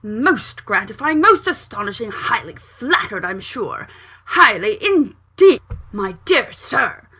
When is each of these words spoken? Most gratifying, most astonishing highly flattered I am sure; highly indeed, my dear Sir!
Most 0.03 0.65
gratifying, 0.65 1.21
most 1.21 1.45
astonishing 1.45 2.09
highly 2.09 2.55
flattered 2.55 3.23
I 3.23 3.29
am 3.29 3.39
sure; 3.39 3.87
highly 4.25 4.83
indeed, 4.83 5.61
my 5.91 6.13
dear 6.25 6.51
Sir! 6.51 7.05